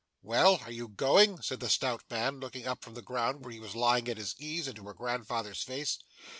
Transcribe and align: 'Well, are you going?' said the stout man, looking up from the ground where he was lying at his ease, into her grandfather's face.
'Well, 0.23 0.55
are 0.63 0.71
you 0.71 0.87
going?' 0.87 1.43
said 1.43 1.59
the 1.59 1.69
stout 1.69 2.01
man, 2.09 2.39
looking 2.39 2.65
up 2.65 2.83
from 2.83 2.95
the 2.95 3.03
ground 3.03 3.45
where 3.45 3.53
he 3.53 3.59
was 3.59 3.75
lying 3.75 4.07
at 4.09 4.17
his 4.17 4.33
ease, 4.39 4.67
into 4.67 4.81
her 4.85 4.95
grandfather's 4.95 5.61
face. 5.61 5.99